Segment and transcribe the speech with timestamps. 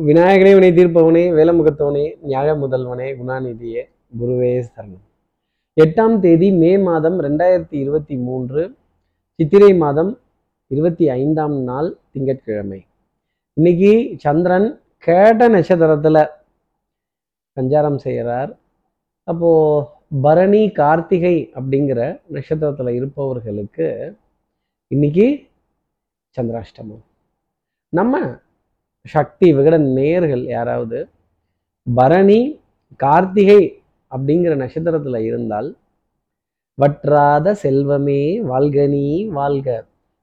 [0.00, 3.82] விநாயகனே வினை தீர்ப்பவனே வேலமுகத்தவனே நியாய முதல்வனே குணாநிதியே
[4.20, 5.02] குருவே சரணம்.
[5.80, 8.74] எட்டாம் தேதி மே மாதம் ரெண்டாயிரத்தி இருபத்தி மூன்று
[9.34, 10.18] சித்திரை மாதம்
[10.66, 12.86] இருபத்தி ஐந்தாம் நாள் திங்கட்கிழமை.
[13.52, 16.28] இன்னைக்கு சந்திரன் கேட்ட நட்சத்திரத்தில்
[17.56, 18.58] சஞ்சாரம் செய்கிறார்.
[19.24, 19.86] அப்போது
[20.22, 24.16] பரணி கார்த்திகை அப்படிங்கிற நட்சத்திரத்தில் இருப்பவர்களுக்கு
[24.86, 25.46] இன்னைக்கு
[26.40, 27.04] சந்திராஷ்டமம்.
[27.88, 28.40] நம்ம
[29.06, 30.98] சக்தி விகட நேர்கள் யாராவது
[31.86, 32.40] பரணி
[33.00, 33.62] கார்த்திகை
[34.12, 35.68] அப்படிங்கிற நட்சத்திரத்துல இருந்தால்
[36.78, 39.68] வற்றாத செல்வமே வாழ்கனி வாழ்க.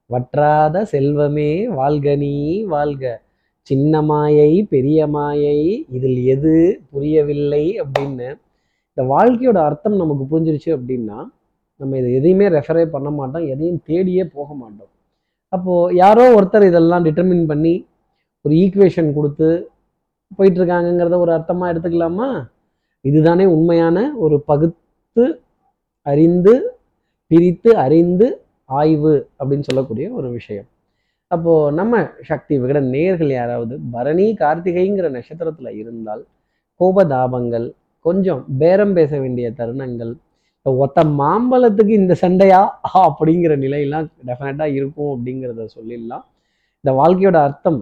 [0.10, 3.04] வற்றாத செல்வமே வாழ்கனி வாழ்க.
[3.68, 5.58] சின்ன மாயை பெரிய மாயை
[5.90, 6.54] இதில் எது
[6.92, 8.30] புரியவில்லை அப்படின்னு
[8.90, 11.20] இந்த வாழ்க்கையோட அர்த்தம் நமக்கு புரிஞ்சிருச்சு அப்படின்னா
[11.80, 14.92] நம்ம இதை எதையுமே ரெஃபரே பண்ண மாட்டோம் எதையும் தேடியே போக மாட்டோம்.
[15.54, 17.74] அப்போது யாரோ ஒருத்தர் இதெல்லாம் டிட்டர்மின் பண்ணி
[18.46, 19.48] ஒரு ஈக்குவேஷன் கொடுத்து
[20.38, 22.30] போயிட்டுருக்காங்கங்கிறத ஒரு அர்த்தமாக எடுத்துக்கலாமா?
[23.06, 25.26] இதுதானே உண்மையான ஒரு பகுத்து
[26.06, 26.54] அறிந்து
[27.32, 28.28] பிரித்து அறிந்து
[28.70, 30.68] ஆய்வு அப்படின்னு சொல்லக்கூடிய ஒரு விஷயம்.
[31.32, 31.96] அப்போது நம்ம
[32.30, 36.24] சக்தி விகட நேர்கள் யாராவது பரணி கார்த்திகைங்கிற நட்சத்திரத்தில் இருந்தால்
[36.80, 37.68] கோபதாபங்கள்
[38.06, 40.14] கொஞ்சம் பேரம் பேச வேண்டிய தருணங்கள்
[40.58, 42.62] இப்போ ஒத்த மாம்பழத்துக்கு இந்த சண்டையா
[43.08, 46.26] அப்படிங்கிற நிலையெல்லாம் டெஃபினட்டாக இருக்கும் அப்படிங்கிறத சொல்லிடலாம்.
[46.84, 47.80] இந்த வாழ்க்கையோட அர்த்தம்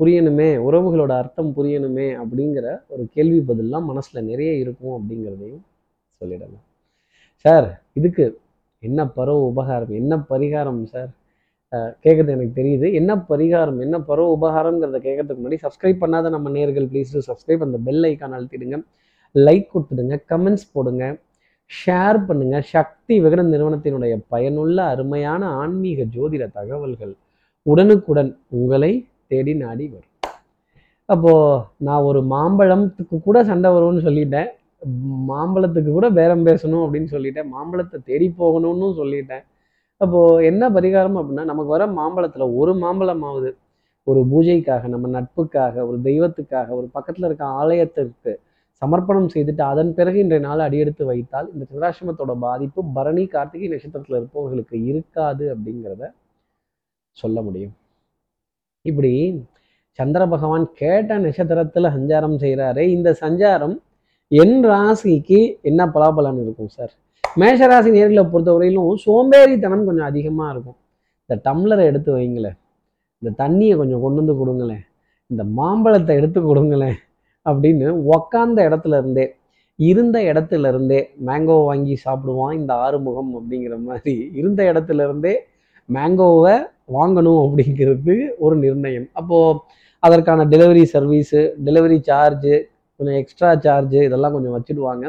[0.00, 5.64] புரியணுமே உறவுகளோட அர்த்தம் புரியணுமே அப்படிங்கிற ஒரு கேள்வி பதிலாம் மனசில் நிறைய இருக்கும் அப்படிங்கிறதையும்
[6.20, 6.64] சொல்லிடலாம்.
[7.44, 8.24] சார் இதுக்கு
[8.82, 11.10] என்ன பரவ உபகாரம் என்ன பரிகாரம் சார்?
[12.04, 12.86] கேட்குறது எனக்கு தெரியுது.
[12.92, 18.02] என்ன பரிகாரம் என்ன பரவ உபகாரங்கிறத கேட்கறதுக்கு முன்னாடி சப்ஸ்கிரைப் பண்ணாத நம்ம நேர்கள் ப்ளீஸ் சப்ஸ்கிரைப் அந்த பெல்
[18.08, 18.78] ஐக்கான் அழுத்திடுங்க.
[19.34, 21.04] லைக் கொடுத்துடுங்க கமெண்ட்ஸ் போடுங்க.
[21.70, 22.56] ஷேர் பண்ணுங்க.
[22.74, 27.14] சக்தி விகடன் நிறுவனத்தினுடைய பயனுள்ள அருமையான ஆன்மீக ஜோதிட தகவல்கள்
[27.66, 28.92] உடனுக்குடன் உங்களை
[29.32, 30.10] தேடி நாடி வரும்.
[31.08, 34.50] அப்போது நான் ஒரு மாம்பழத்துக்கு கூட சண்டை வரும்னு சொல்லிட்டேன்.
[35.30, 37.48] மாம்பழத்துக்கு கூட பேரம் பேசணும் அப்படின்னு சொல்லிட்டேன்.
[37.54, 39.44] மாம்பழத்தை தேடி போகணும்னு சொல்லிட்டேன்.
[40.00, 43.50] அப்போது என்ன பரிகாரம் அப்படின்னா நமக்கு வர மாம்பழத்துல ஒரு மாம்பழமாவது
[44.06, 48.32] ஒரு பூஜைக்காக நம்ம நட்புக்காக ஒரு தெய்வத்துக்காக ஒரு பக்கத்தில் இருக்க ஆலயத்திற்கு
[48.82, 54.76] சமர்ப்பணம் செய்துட்டு அதன் பிறகு இன்றைய நாள் அடியெடுத்து வைத்தால் இந்த சந்திராசிரமத்தோட பாதிப்பு பரணி கார்த்திகை நட்சத்திரத்தில் இருப்பவர்களுக்கு
[54.90, 56.08] இருக்காது அப்படிங்கிறத
[57.16, 57.74] சொல்ல முடியும்.
[58.84, 59.12] இப்படி
[59.98, 63.76] சந்திர பகவான் கேட்ட நட்சத்திரத்தில் சஞ்சாரம் செய்கிறாரே இந்த சஞ்சாரம்
[64.30, 66.92] என் ராசிக்கு என்ன பலாபலன் இருக்கும் சார்?
[67.24, 70.78] மேஷராசி நேர்களை பொறுத்தவரையிலும் சோம்பேறித்தனம் கொஞ்சம் அதிகமாக இருக்கும்.
[71.22, 72.58] இந்த டம்ளரை எடுத்து வைங்களேன்
[73.22, 74.84] இந்த தண்ணியை கொஞ்சம் கொண்டு வந்து கொடுங்களேன்
[75.30, 76.98] இந்த மாம்பழத்தை எடுத்து கொடுங்களேன்
[77.46, 79.26] அப்படின்னு உக்காந்த இடத்துல இருந்தே
[79.78, 85.34] இருந்த இடத்துல இருந்தே மேங்கோ வாங்கி சாப்பிடுவான் இந்த ஆறுமுகம் அப்படிங்கிற மாதிரி இருந்த இடத்துல இருந்தே
[85.88, 86.54] மேங்கோவை
[86.96, 89.06] வாங்கணும் அப்படிங்கிறது ஒரு நிர்ணயம்.
[89.20, 89.58] அப்போது
[90.02, 92.54] அதற்கான டெலிவரி சர்வீஸு டெலிவரி சார்ஜு
[93.00, 95.04] கொஞ்சம் எக்ஸ்ட்ரா சார்ஜு இதெல்லாம் கொஞ்சம் வச்சுடுவாங்க.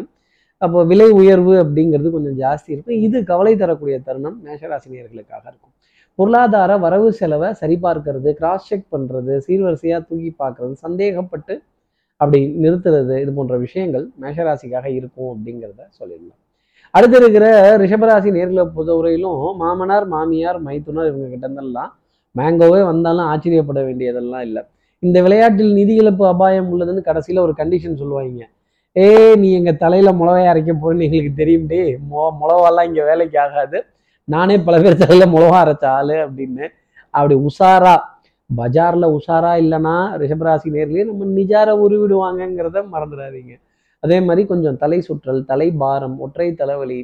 [0.61, 2.99] அப்போ விலை உயர்வு அப்படிங்கிறது கொஞ்சம் ஜாஸ்தி இருக்கும்.
[3.07, 5.73] இது கவலை தரக்கூடிய தருணம் மேஷராசினியர்களுக்காக இருக்கும்.
[6.19, 11.55] பொருளாதார வரவு செலவை சரிபார்க்கறது கிராஸ் செக் பண்ணுறது சீர்வரிசையாக தூக்கி பார்க்கறது சந்தேகப்பட்டு
[12.21, 16.41] அப்படி நிறுத்துறது இது போன்ற விஷயங்கள் மேஷராசிக்காக இருக்கும் அப்படிங்கிறத சொல்லிடலாம்
[16.97, 17.45] அடுத்து இருக்கிற
[17.81, 21.91] ரிஷபராசி நேர்களை பொறுத்தவரையிலும் மாமனார் மாமியார் மைத்துனர் இவங்க கிட்டந்தெல்லாம்
[22.35, 24.61] மேங்கோவே வந்தாலும் ஆச்சரியப்பட வேண்டியதெல்லாம் இல்லை.
[25.03, 28.43] இந்த விளையாட்டில் நிதி இழப்பு அபாயம் உள்ளதுன்னு கடைசியில் ஒரு கண்டிஷன் சொல்லுவாங்க.
[28.95, 31.67] ஏய் நீ எங்கள் தலையில் மிளகாய் அரைக்க போறேன்னு எங்களுக்கு தெரியும்.
[31.71, 31.81] டே
[32.11, 33.79] மொ முளவாலாம் இங்கே வேலைக்கு ஆகாது.
[34.27, 36.65] நானே பல பேர் தலையில் முளவா அரைச்ச ஆளு அப்படின்னு.
[37.13, 37.95] அப்படி உஷாரா
[38.49, 43.53] பஜாரில் உஷாரா இல்லைன்னா ரிஷபராசி நேர்லேயே நம்ம நிஜார உருவிடுவாங்கங்கிறத மறந்துடாதீங்க.
[44.03, 46.99] அதே மாதிரி கொஞ்சம் தலை சுற்றல் தலை பாரம் ஒற்றை தலைவலி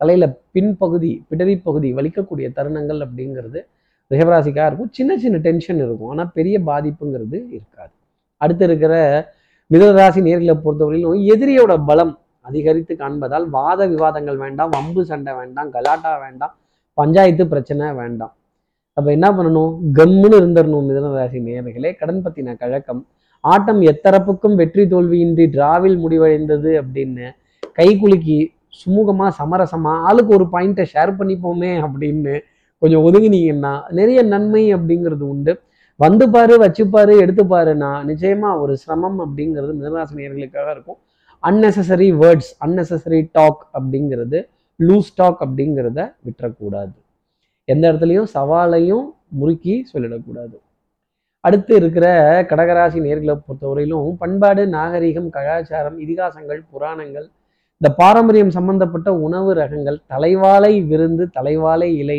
[0.00, 3.60] தலையில் பின்பகுதி பிடரி பகுதி வலிக்கக்கூடிய தருணங்கள் அப்படிங்கிறது
[4.10, 4.90] ரிஷபராசிக்காக இருக்கும்.
[4.98, 6.10] சின்ன சின்ன டென்ஷன் இருக்கும்.
[6.14, 7.92] ஆனால் பெரிய பாதிப்புங்கிறது இருக்காது.
[8.40, 8.94] அடுத்து இருக்கிற
[9.70, 12.12] மிதனராசி நேர்களை பொறுத்தவரையிலும் எதிரியோட பலம்
[12.48, 16.54] அதிகரித்து காண்பதால் வாத விவாதங்கள் வேண்டாம் வம்பு சண்டை வேண்டாம் கலாட்டா வேண்டாம்
[16.98, 18.34] பஞ்சாயத்து பிரச்சனை வேண்டாம்.
[18.96, 19.72] அப்போ என்ன பண்ணணும்?
[19.98, 21.90] கம்முன்னு இருந்துடணும் மிதனராசி நேர்களே.
[22.00, 23.02] கடன் பற்றின கழக்கம்
[23.52, 27.26] ஆட்டம் எத்தரப்புக்கும் வெற்றி தோல்வியின்றி டிராவில் முடிவடைந்தது அப்படின்னு
[27.78, 28.38] கைகுலுக்கி
[28.80, 32.34] சுமூகமாக சமரசமாக ஆளுக்கு ஒரு பாயிண்ட்டை ஷேர் பண்ணிப்போமே அப்படின்னு
[32.82, 35.52] கொஞ்சம் ஒதுங்கினீங்கன்னா நிறைய நன்மை அப்படிங்கிறது உண்டு.
[36.00, 40.98] வந்து பாரு வச்சுப்பாரு எடுத்துப்பாருன்னா நிச்சயமாக ஒரு சிரமம் அப்படிங்கிறது மிதராசினியர்களுக்காக இருக்கும்.
[41.42, 44.38] அன்னெசசரி வேர்ட்ஸ் அன்னெசசரி டாக் அப்படிங்கிறது
[44.80, 46.94] லூஸ் டாக் அப்படிங்கிறத விட்டுறக்கூடாது.
[47.68, 49.06] எந்த இடத்துலையும் சவாலையும்
[49.40, 50.56] முறுக்கி சொல்லிடக்கூடாது.
[51.44, 52.06] அடுத்து இருக்கிற
[52.50, 57.26] கடகராசி நேர்களை பொறுத்தவரையிலும் பண்பாடு நாகரிகம் கலாச்சாரம் இதிகாசங்கள் புராணங்கள்
[57.80, 62.18] இந்த பாரம்பரியம் சம்பந்தப்பட்ட உணவு ரகங்கள் தலைவாழை விருந்து தலைவாழை இலை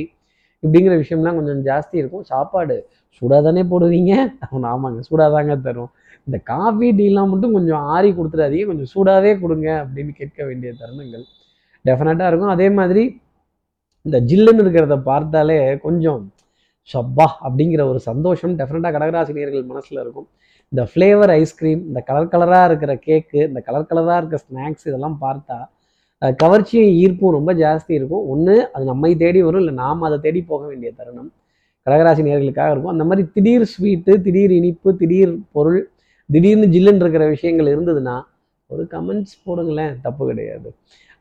[0.63, 2.25] இப்படிங்கிற விஷயம்லாம் கொஞ்சம் ஜாஸ்தி இருக்கும்.
[2.31, 2.75] சாப்பாடு
[3.17, 4.13] சூடாக தானே போடுவீங்க?
[4.45, 5.91] அவன் ஆமாங்க சூடாக தாங்க தரும்
[6.27, 8.65] இந்த காஃபி டீலாம் மட்டும் கொஞ்சம் ஆறி கொடுத்துடாதீங்க.
[8.71, 11.25] கொஞ்சம் சூடாகவே கொடுங்க அப்படின்னு கேட்க வேண்டிய தருணங்கள்
[11.85, 12.53] டெஃபினட்டாக இருக்கும்.
[12.55, 13.03] அதே மாதிரி
[14.05, 16.21] இந்த ஜில்லுன்னு இருக்கிறத பார்த்தாலே கொஞ்சம்
[16.91, 20.27] ஷப்பா அப்படிங்கிற ஒரு சந்தோஷம் டெஃபினட்டாக கடகராசினியர்கள் மனசில் இருக்கும்.
[20.71, 25.57] இந்த ஃப்ளேவர் ஐஸ்கிரீம் இந்த கலர் கலராக இருக்கிற கேக்கு இந்த கலர் கலராக இருக்கிற ஸ்நாக்ஸ் இதெல்லாம் பார்த்தா
[26.41, 28.23] கவர்ச்சியும் ஈர்ப்பும் ரொம்ப ஜாஸ்தி இருக்கும்.
[28.33, 31.31] ஒன்று அது நம்மை தேடி வரும் இல்லை நாம் அதை தேடி போக வேண்டிய தருணம்.
[31.87, 32.93] கடகராசி நேர்களுக்காக இருக்கும்.
[32.95, 35.81] அந்த மாதிரி திடீர் ஸ்வீட்டு திடீர் இனிப்பு திடீர் பொருள்
[36.29, 38.15] திடீர்னு ஜில்லுன்னு இருக்கிற விஷயங்கள் இருந்ததுன்னா
[38.69, 40.69] ஒரு கமெண்ட்ஸ் போடுங்களேன் தப்பு கிடையாது.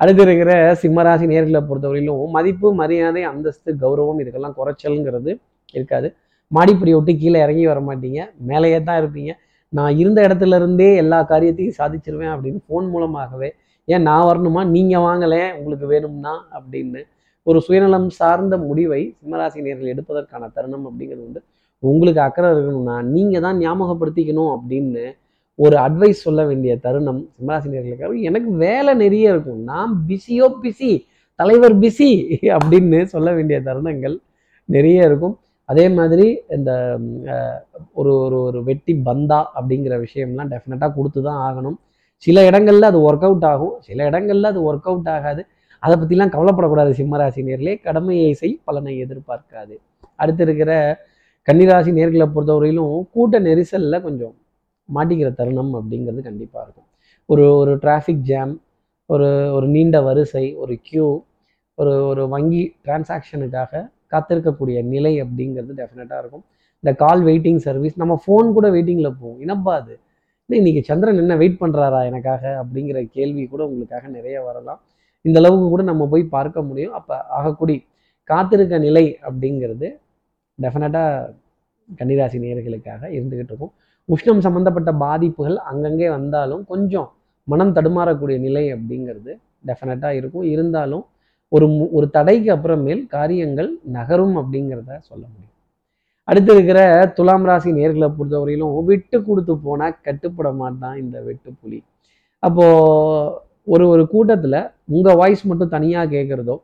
[0.01, 0.53] அடுத்து இருக்கிற
[0.83, 5.33] சிம்மராசி நேர்களை பொறுத்தவரையிலும் மதிப்பு மரியாதை அந்தஸ்து கௌரவம் இதுக்கெல்லாம் குறைச்சல்ங்கிறது
[5.79, 6.09] இருக்காது.
[6.51, 8.21] மாடிப்படி விட்டு கீழே இறங்கி வர மாட்டீங்க.
[8.51, 9.33] மேலேயே தான் இருப்பீங்க.
[9.73, 13.49] நான் இருந்த இடத்துல இருந்தே எல்லா காரியத்தையும் சாதிச்சிருவேன் அப்படின்னு ஃபோன் மூலமாகவே
[13.89, 14.63] ஏன் நான் வரணுமா?
[14.75, 16.35] நீங்கள் வாங்கலை உங்களுக்கு வேணும்னா?
[16.59, 17.01] அப்படின்னு
[17.47, 21.41] ஒரு சுயநலம் சார்ந்த முடிவை சிம்மராசினியர்கள் எடுப்பதற்கான தருணம் அப்படிங்கிறது வந்து
[21.83, 25.03] உங்களுக்கு அக்கறை இருக்கணும்னா நீங்கள் தான் ஞாபகப்படுத்திக்கணும் அப்படின்னு
[25.59, 29.61] ஒரு அட்வைஸ் சொல்ல வேண்டிய தருணம் சிம்மராசினியர்களுக்காக எனக்கு வேலை நிறைய இருக்கும்.
[29.73, 30.93] நான் பிஸியோ பிஸி
[31.41, 32.11] தலைவர் பிஸி
[32.57, 34.17] அப்படின்னு சொல்ல வேண்டிய தருணங்கள்
[34.69, 35.37] நிறைய இருக்கும்.
[35.69, 36.27] அதே மாதிரி
[36.57, 36.71] இந்த
[38.01, 41.77] ஒரு ஒரு ஒரு வெட்டி பந்தா அப்படிங்கிற விஷயம்லாம் டெஃபினட்டாக கொடுத்து தான் ஆகணும்.
[42.27, 43.75] சில இடங்களில் அது ஒர்க் அவுட் ஆகும்.
[43.81, 45.43] சில இடங்களில் அது ஒர்க் அவுட் ஆகாது.
[45.83, 47.75] அதை பற்றிலாம் கவலைப்படக்கூடாது சிம்மராசி நேர்களே.
[47.87, 49.75] கடமையை செய் பலனை எதிர்பார்க்காது.
[50.17, 50.73] அடுத்து இருக்கிற
[51.49, 54.35] கன்னிராசி நேர்களை பொறுத்தவரையிலும் கூட்ட நெரிசலில் கொஞ்சம்
[54.89, 56.89] மாட்டிக்கிற தருணம் அப்படிங்கிறது கண்டிப்பாக இருக்கும்.
[57.29, 58.55] ஒரு ஒரு டிராஃபிக் ஜாம்
[59.11, 61.09] ஒரு ஒரு நீண்ட வரிசை ஒரு கியூ
[61.79, 63.73] ஒரு ஒரு வங்கி டிரான்சாக்ஷனுக்காக
[64.15, 66.45] காத்திருக்கக்கூடிய நிலை அப்படிங்கிறது டெஃபினட்டாக இருக்கும்.
[66.85, 69.39] இந்த கால் வெயிட்டிங் சர்வீஸ் நம்ம ஃபோன் கூட வெயிட்டிங்கில் போவோம்.
[69.45, 69.95] என்னப்பா அது?
[70.51, 72.43] இன்னைக்கு சந்திரன் என்ன வெயிட் பண்ணுறாரா எனக்காக?
[72.63, 74.81] அப்படிங்கிற கேள்வி கூட உங்களுக்காக நிறைய வரலாம்.
[75.25, 76.95] இந்த அளவுக்கு கூட நம்ம போய் பார்க்க முடியும்.
[76.99, 77.77] அப்போ ஆகக்கூடி
[78.31, 79.89] காத்திருக்க நிலை அப்படிங்கிறது
[80.59, 81.33] டெஃபினட்டாக
[82.01, 83.73] கன்னிராசி நேயர்களுக்காக இருந்துகிட்டு இருக்கும்.
[84.09, 87.09] உஷ்ணம் சம்மந்தப்பட்ட பாதிப்புகள் அங்கங்கே வந்தாலும் கொஞ்சம்
[87.49, 89.33] மனம் தடுமாறக்கூடிய நிலை அப்படிங்கிறது
[89.69, 90.47] டெஃபினட்டாக இருக்கும்.
[90.55, 91.05] இருந்தாலும்
[91.55, 95.53] ஒரு மு- ஒரு தடைக்கு அப்புறமேல் காரியங்கள் நகரும் அப்படிங்கிறத சொல்ல முடியும்.
[96.29, 96.81] அடுத்து இருக்கிற
[97.15, 101.81] துலாம் ராசி நேர்களை பொறுத்தவரையிலும் விட்டு கொடுத்து போனால் கட்டுப்பட மாட்டான் இந்த வெட்டுப்புலி
[102.43, 102.67] அப்போ
[103.67, 104.59] ஒரு ஒரு கூட்டத்தில்
[104.89, 106.57] உங்கள் வாய்ஸ் மட்டும் தனியாக கேட்குறதோ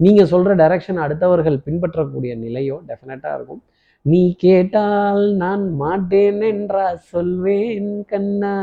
[0.00, 3.62] நீங்கள் சொல்கிற டைரக்ஷன் அடுத்தவர்கள் பின்பற்றக்கூடிய நிலையோ டெஃபினட்டாக இருக்கும்.
[4.04, 8.54] நீ கேட்டால் நான் மாட்டேன் என்றா சொல்வேன் கண்ணா.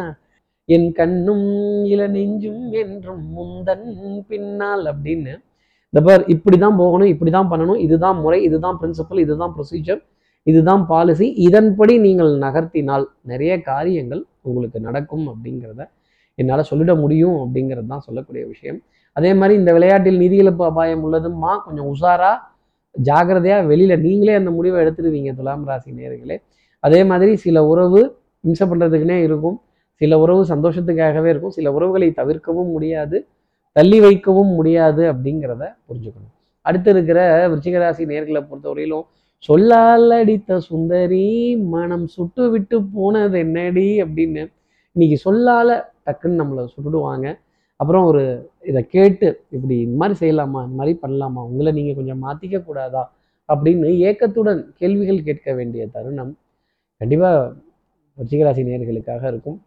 [0.70, 1.48] என் கண்ணும்
[1.86, 3.88] இள நெஞ்சும் என்றும் முந்தன்
[4.28, 5.34] பின்னால் அப்படின்னு
[5.94, 10.00] இந்த பார் இப்படி தான் போகணும் இப்படி தான் பண்ணணும் இதுதான் முறை இதுதான் பிரின்சிபல் இதுதான் ப்ரொசீஜர்
[10.48, 15.82] இதுதான் பாலிசி இதன்படி நீங்கள் நகர்த்தினால் நிறைய காரியங்கள் உங்களுக்கு நடக்கும் அப்படிங்கிறத
[16.38, 18.80] என்னால் சொல்லிட முடியும் அப்படிங்கிறது தான் சொல்லக்கூடிய விஷயம்.
[19.18, 22.40] அதே மாதிரி இந்த விளையாட்டில் நிதி இழப்பு அபாயம் உள்ளதுமா கொஞ்சம் உஷாராக
[22.96, 26.38] ஜாகிரதையாக வெளியில் நீங்களே அந்த முடிவை எடுத்துருவீங்க துலாம் ராசி நேர்களே.
[26.84, 28.02] அதே மாதிரி சில உறவு
[28.44, 29.58] இம்சை பண்ணுறதுக்குனே இருக்கும்.
[30.02, 31.54] சில உறவு சந்தோஷத்துக்காகவே இருக்கும்.
[31.58, 33.18] சில உறவுகளை தவிர்க்கவும் முடியாது.
[33.76, 36.34] தள்ளி வைக்கவும் முடியாது அப்படிங்கிறத புரிஞ்சுக்கணும்.
[36.62, 37.20] அடுத்து இருக்கிற
[37.52, 39.06] விருச்சிகராசி நேர்களை பொறுத்தவரையிலும்
[39.38, 44.44] சொல்லால் அடித்த சுந்தரி மனம் சுட்டு விட்டு போனது என்னடி அப்படின்னு
[44.96, 45.70] இன்னைக்கு சொல்லால
[46.06, 47.28] டக்குன்னு நம்மளை சுட்டுடுவாங்க.
[47.76, 52.64] அப்புறம் ஒரு இதை கேட்டு இப்படி இந்த மாதிரி செய்யலாமா இந்த மாதிரி பண்ணலாமா உங்களை நீங்கள் கொஞ்சம் மாற்றிக்க
[52.64, 53.04] கூடாதா
[53.50, 56.38] அப்படின்னு ஏக்கத்துடன் கேள்விகள் கேட்க வேண்டிய தருணம்
[56.98, 57.40] கண்டிப்பாக
[58.18, 59.58] விருச்சிகராசி நேர்களுக்காக இருக்கும்.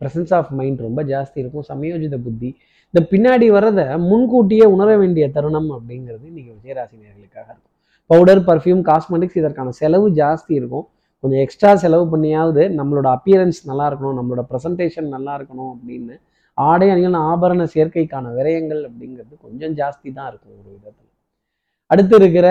[0.00, 1.64] ப்ரெசன்ஸ் ஆஃப் மைண்ட் ரொம்ப ஜாஸ்தி இருக்கும்.
[1.68, 2.50] சமயோஜித புத்தி
[2.94, 7.68] இந்த பின்னாடி வர்றதை முன்கூட்டியே உணர வேண்டிய தருணம் அப்படிங்கிறது இன்னைக்கு விஜயராசினியர்களுக்காக இருக்கும்.
[8.10, 10.86] பவுடர் பர்ஃப்யூம் காஸ்மெட்டிக்ஸ் இதற்கான செலவு ஜாஸ்தி இருக்கும்.
[11.24, 16.14] கொஞ்சம் எக்ஸ்ட்ரா செலவு பண்ணியாவது நம்மளோட அப்பியரன்ஸ் நல்லா இருக்கணும் நம்மளோட ப்ரெசன்டேஷன் நல்லா இருக்கணும் அப்படின்னு
[16.58, 21.08] ஆடை அணிகள் ஆபரண சேர்க்கைக்கான விரயங்கள் அப்படிங்கிறது கொஞ்சம் ஜாஸ்தி தான் இருக்கும் ஒரு விதத்தில்.
[21.90, 22.46] அடுத்து இருக்கிற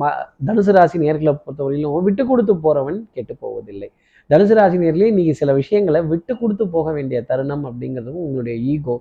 [0.00, 0.12] ம
[0.48, 3.88] தனுசு ராசி நேர்களை பொறுத்தவரையிலும் விட்டு கொடுத்து போறவன் கெட்டு போவதில்லை.
[4.30, 8.96] தனுசு ராசி நேர்களே இன்னைக்கு சில விஷயங்களை விட்டு கொடுத்து போக வேண்டிய தருணம் அப்படிங்கிறதும் உங்களுடைய ஈகோ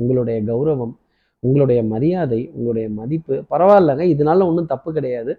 [0.00, 0.94] உங்களுடைய கௌரவம்
[1.46, 3.34] உங்களுடைய மரியாதை உங்களுடைய மதிப்பு.
[3.52, 5.32] பரவாயில்லைங்க இதனால ஒன்றும் தப்பு கிடையாது.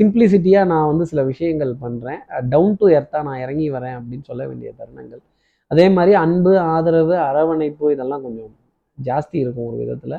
[0.00, 2.20] சிம்பிளிசிட்டியாக நான் வந்து சில விஷயங்கள் பண்ணுறேன்
[2.52, 5.22] டவுன் டு எர்த்தாக நான் இறங்கி வரேன் அப்படின்னு சொல்ல வேண்டிய தருணங்கள்.
[5.72, 8.52] அதே மாதிரி அன்பு ஆதரவு அரவணைப்பு இதெல்லாம் கொஞ்சம்
[9.08, 10.16] ஜாஸ்தி இருக்கும் ஒரு விதத்தில்.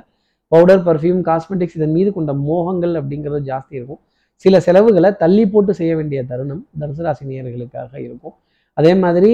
[0.51, 4.01] பவுடர் பர்ஃப்யூம் காஸ்மெட்டிக்ஸ் இதன் மீது கொண்ட மோகங்கள் அப்படிங்கிறது ஜாஸ்தி இருக்கும்.
[4.45, 8.35] சில செலவுகளை தள்ளி போட்டு செய்ய வேண்டிய தருணம் தனுசு நேயர்களுக்காக இருக்கும்.
[8.77, 9.31] அதே மாதிரி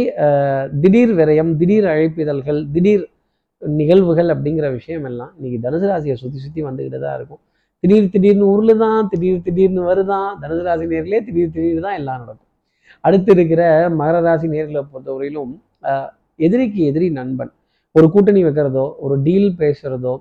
[0.82, 3.06] திடீர் விரயம் திடீர் அழைப்பிதழ்கள் திடீர்
[3.62, 7.42] நிகழ்வுகள் அப்படிங்கிற விஷயம் எல்லாம் இன்னைக்கு தனுசு ராசியை சுற்றி சுற்றி வந்துக்கிட்டு தான் இருக்கும்.
[7.84, 12.50] திடீர் திடீர்னு உருளுதான் திடீர் திடீர்னு வருதான் தனுசு ராசி நேர்களே திடீர் திடீர் தான் எல்லாம் நடக்கும்.
[13.08, 13.64] அடுத்து இருக்கிற
[14.00, 15.54] மகர ராசி நேர்களை பொறுத்தவரையிலும்
[16.46, 17.52] எதிரிக்கு எதிரி நண்பன்.
[17.96, 20.16] ஒரு கூட்டணி வைக்கிறதோ ஒரு டீல் பேசுறதோ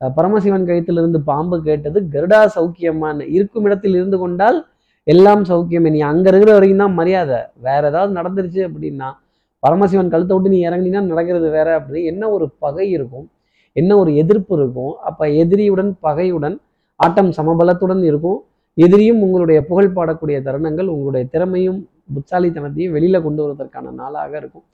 [0.00, 4.58] பரமசிவன் கழுத்திலிருந்து பாம்பு கேட்டது கருடா சௌக்கியமான்னு இருக்கும் இடத்தில் இருந்து கொண்டால்
[5.06, 5.88] எல்லாம் சௌக்கியமே.
[5.94, 7.40] நீ அங்கே இருக்கிற வரைக்கும் தான் மரியாதை.
[7.66, 9.08] வேற ஏதாவது நடந்துருச்சு அப்படின்னா
[9.62, 13.26] பரமசிவன் கழுத்தை விட்டு நீ இறங்கினா நடக்கிறது வேற அப்படின்னு என்ன ஒரு பகை இருக்கும்
[13.76, 16.56] என்ன ஒரு எதிர்ப்பு இருக்கும் அப்போ எதிரியுடன் பகையுடன்
[17.00, 18.38] ஆட்டம் சமபலத்துடன் இருக்கும்.
[18.76, 21.78] எதிரியும் உங்களுடைய புகழ் பாடக்கூடிய தருணங்கள் உங்களுடைய திறமையும்
[22.14, 24.64] புத்தாலித்தனத்தையும் வெளியில் கொண்டு வருவதற்கான நாளாக இருக்கும்.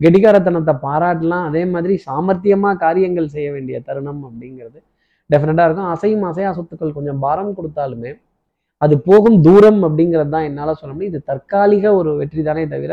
[0.00, 4.78] கெடிகாரத்தனத்தை பாராட்டலாம் அதே மாதிரி சாமர்த்தியமாக காரியங்கள் செய்ய வேண்டிய தருணம் அப்படிங்கிறது
[5.30, 5.90] டெஃபினட்டாக இருக்கும்.
[5.94, 8.12] அசையும் அசையா சொத்துக்கள் கொஞ்சம் பாரம் கொடுத்தாலுமே
[8.82, 11.12] அது போகும் தூரம் அப்படிங்கிறது தான் என்னால் சொல்ல முடியும்.
[11.14, 12.92] இது தற்காலிக ஒரு வெற்றி தானே தவிர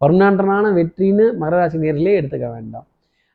[0.00, 2.86] பர்மனண்டான வெற்றின்னு மகராசி நேர்களே எடுத்துக்க வேண்டாம்.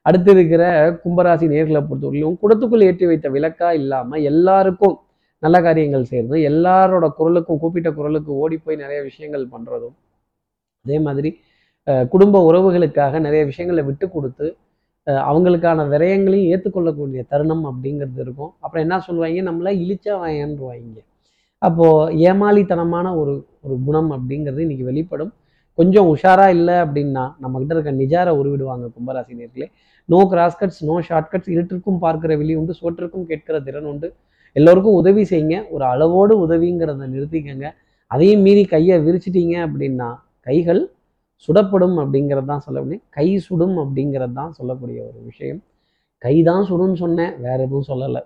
[0.05, 0.63] அடுத்து இருக்கிற
[1.03, 4.95] கும்பராசி நேர்களை பொறுத்தவரையிலும் குடத்துக்குள் ஏற்றி வைத்த விளக்கா இல்லாம எல்லாருக்கும்
[5.43, 9.95] நல்ல காரியங்கள் செய்யறதும் எல்லாரோட குரலுக்கும் கூப்பிட்ட குரலுக்கு ஓடி போய் நிறைய விஷயங்கள் பண்றதும்
[10.85, 11.29] அதே மாதிரி
[12.11, 14.47] குடும்ப உறவுகளுக்காக நிறைய விஷயங்களை விட்டு கொடுத்து
[15.07, 18.51] அஹ், அவங்களுக்கான விரயங்களையும் ஏற்றுக்கொள்ளக்கூடிய தருணம் அப்படிங்கிறது இருக்கும்.
[18.59, 19.41] அப்புறம் என்ன சொல்லுவாங்க?
[19.49, 20.99] நம்மளை இழிச்சா வாயன்றுவாங்க.
[21.61, 21.87] அப்போ
[22.27, 25.31] ஏமாளித்தனமான ஒரு ஒரு குணம் அப்படிங்கிறது இன்னைக்கு வெளிப்படும்.
[25.77, 29.67] கொஞ்சம் உஷாரா இல்லை அப்படின்னா நம்ம கிட்ட இருக்க நிஜார உருவிடுவாங்க கும்பராசினியர்களே
[30.09, 34.07] நோ கிராஸ்கட்ஸ் நோ ஷார்ட்கட்ஸ் இருட்டிற்கும் பார்க்கிற வெளி உண்டு சோற்றிற்கும் கேட்கிற திறன் உண்டு.
[34.55, 35.55] எல்லோருக்கும் உதவி செய்யுங்க.
[35.75, 37.67] ஒரு அளவோடு உதவிங்கிறத நிறுத்திக்கங்க.
[38.11, 40.09] அதையும் மீறி கையை விரிச்சிட்டீங்க அப்படின்னா
[40.47, 40.81] கைகள்
[41.45, 43.05] சுடப்படும் அப்படிங்கிறது தான் சொல்ல முடியும்.
[43.17, 45.61] கை சுடும் அப்படிங்கிறது தான் சொல்லக்கூடிய ஒரு விஷயம்.
[46.25, 48.21] கை தான் சுடும்னு சொன்னேன் வேற எதுவும் சொல்லலை.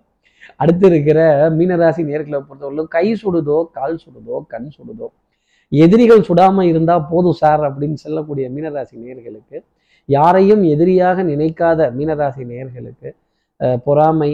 [0.61, 1.19] அடுத்து இருக்கிற
[1.57, 5.07] மீனராசி நேர்களை பொறுத்தவரையிலும் கை சுடுதோ கால் சுடுதோ கண் சுடுதோ?
[5.71, 9.57] எதிரிகள் சுடாமல் இருந்தால் போதும் சார் அப்படின்னு சொல்லக்கூடிய மீனராசி நேர்களுக்கு
[10.09, 13.09] யாரையும் எதிரியாக நினைக்காத மீனராசி நேர்களுக்கு
[13.85, 14.31] பொறாமை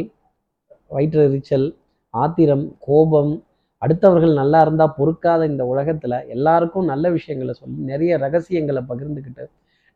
[0.91, 1.67] வயிற்றெரிச்சல்
[2.13, 3.33] ஆத்திரம் கோபம்
[3.81, 9.45] அடுத்தவர்கள் நல்லா இருந்தால் பொறுக்காத இந்த உலகத்தில் எல்லாருக்கும் நல்ல விஷயங்களை சொல்லி நிறைய ரகசியங்களை பகிர்ந்துக்கிட்டு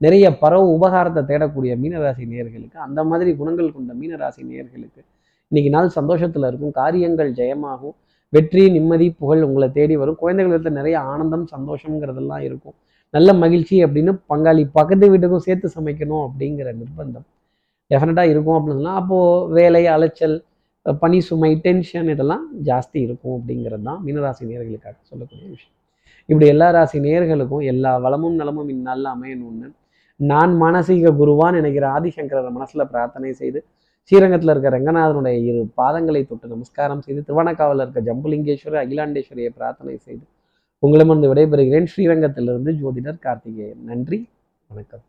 [0.02, 5.02] நிறைய பரவ உபகாரத்தை தேடக்கூடிய மீனராசி நேர்களுக்கு அந்த மாதிரி குணங்கள் கொண்ட மீனராசி நேர்களுக்கு
[5.52, 7.96] இன்னைக்கு நாள் சந்தோஷத்தில் இருக்கும் காரியங்கள் ஜெயமாகும்
[8.34, 10.18] வெற்றி நிம்மதி புகழ் உங்களை தேடி வரும்.
[10.24, 12.76] குழந்தைகளுக்கு நிறைய ஆனந்தம் சந்தோஷங்கிறதெல்லாம் இருக்கும்.
[13.14, 17.26] நல்ல மகிழ்ச்சி அப்படின்னு பங்காளி பக்கத்து வீட்டுக்கும் சேர்த்து சமைக்கணும் அப்படிங்கிற நிர்பந்தம்
[17.92, 20.36] டெஃபினட்டாக இருக்கும் அப்படின்னு சொன்னால் அப்போது வேலை அலைச்சல்
[20.86, 25.74] பனி பணி சுமை டென்ஷன் இதெல்லாம் ஜாஸ்தி இருக்கும் அப்படிங்கிறது தான் மீனராசி நேர்களுக்காக சொல்லக்கூடிய விஷயம்.
[26.30, 29.68] இப்படி எல்லா ராசி நேர்களுக்கும் எல்லா வளமும் நலமும் இந்நாளில் அமையணும்னு
[30.20, 33.60] நான் மானசீக குருவான் நினைக்கிற ஆதிசங்கரர் மனசில் பிரார்த்தனை செய்து
[34.10, 40.26] ஸ்ரீரங்கத்தில் இருக்க ரங்கநாதனுடைய இரு பாதங்களை தொட்டு நமஸ்காரம் செய்து திருவண்ணக்காவில் இருக்க ஜம்புலிங்கேஸ்வரர் அகிலாண்டேஸ்வரியை பிரார்த்தனை செய்து
[40.80, 41.88] உங்களிடமிருந்து விடைபெறுகிறேன்.
[41.96, 43.84] ஸ்ரீரங்கத்திலிருந்து ஜோதிடர் கார்த்திகேயன்.
[43.84, 44.20] நன்றி
[44.68, 45.04] வணக்கம்.